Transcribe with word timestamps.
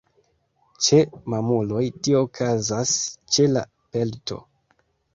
Ĉe 0.85 1.01
mamuloj 1.33 1.85
tio 2.09 2.23
okazas 2.31 2.97
ĉe 3.37 3.49
la 3.55 3.67
pelto. 3.93 4.45